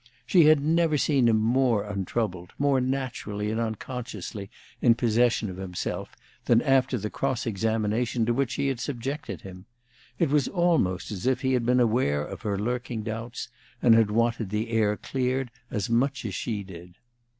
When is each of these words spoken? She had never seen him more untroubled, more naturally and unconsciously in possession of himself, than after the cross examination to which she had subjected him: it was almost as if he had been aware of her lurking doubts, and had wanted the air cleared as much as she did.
She 0.25 0.45
had 0.45 0.63
never 0.65 0.97
seen 0.97 1.27
him 1.27 1.37
more 1.37 1.83
untroubled, 1.83 2.53
more 2.57 2.81
naturally 2.81 3.51
and 3.51 3.59
unconsciously 3.61 4.49
in 4.81 4.95
possession 4.95 5.47
of 5.47 5.57
himself, 5.57 6.15
than 6.45 6.59
after 6.63 6.97
the 6.97 7.11
cross 7.11 7.45
examination 7.45 8.25
to 8.25 8.33
which 8.33 8.49
she 8.53 8.67
had 8.69 8.79
subjected 8.79 9.41
him: 9.41 9.65
it 10.17 10.29
was 10.31 10.47
almost 10.47 11.11
as 11.11 11.27
if 11.27 11.41
he 11.41 11.53
had 11.53 11.67
been 11.67 11.79
aware 11.79 12.25
of 12.25 12.41
her 12.41 12.57
lurking 12.57 13.03
doubts, 13.03 13.49
and 13.79 13.93
had 13.93 14.09
wanted 14.09 14.49
the 14.49 14.71
air 14.71 14.97
cleared 14.97 15.51
as 15.69 15.87
much 15.87 16.25
as 16.25 16.33
she 16.33 16.63
did. 16.63 16.95